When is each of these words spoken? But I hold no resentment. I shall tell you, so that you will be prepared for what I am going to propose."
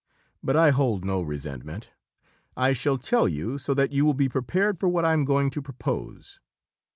But 0.41 0.57
I 0.57 0.71
hold 0.71 1.05
no 1.05 1.21
resentment. 1.21 1.91
I 2.57 2.73
shall 2.73 2.97
tell 2.97 3.27
you, 3.27 3.59
so 3.59 3.75
that 3.75 3.91
you 3.91 4.03
will 4.03 4.15
be 4.15 4.27
prepared 4.27 4.79
for 4.79 4.89
what 4.89 5.05
I 5.05 5.13
am 5.13 5.25
going 5.25 5.51
to 5.51 5.61
propose." 5.61 6.39